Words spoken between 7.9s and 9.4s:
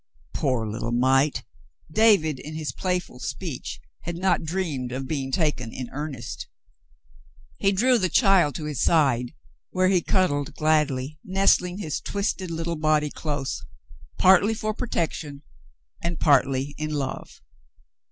the child to his side,